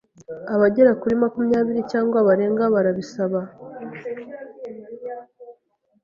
[0.53, 3.39] ’abagera kuri makumyabiri cyangwa barenga barabisaba,